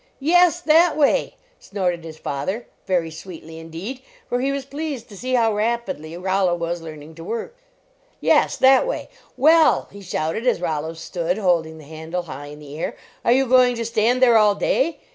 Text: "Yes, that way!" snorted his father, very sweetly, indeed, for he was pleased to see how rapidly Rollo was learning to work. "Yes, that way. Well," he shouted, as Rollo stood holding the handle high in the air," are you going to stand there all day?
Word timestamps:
"Yes, 0.19 0.61
that 0.61 0.97
way!" 0.97 1.35
snorted 1.59 2.03
his 2.03 2.17
father, 2.17 2.65
very 2.87 3.11
sweetly, 3.11 3.59
indeed, 3.59 4.01
for 4.27 4.39
he 4.39 4.51
was 4.51 4.65
pleased 4.65 5.07
to 5.09 5.15
see 5.15 5.35
how 5.35 5.53
rapidly 5.53 6.17
Rollo 6.17 6.55
was 6.55 6.81
learning 6.81 7.13
to 7.13 7.23
work. 7.23 7.55
"Yes, 8.19 8.57
that 8.57 8.87
way. 8.87 9.09
Well," 9.37 9.89
he 9.91 10.01
shouted, 10.01 10.47
as 10.47 10.59
Rollo 10.59 10.95
stood 10.95 11.37
holding 11.37 11.77
the 11.77 11.83
handle 11.83 12.23
high 12.23 12.47
in 12.47 12.57
the 12.57 12.79
air," 12.79 12.95
are 13.23 13.31
you 13.31 13.45
going 13.45 13.75
to 13.75 13.85
stand 13.85 14.23
there 14.23 14.39
all 14.39 14.55
day? 14.55 14.97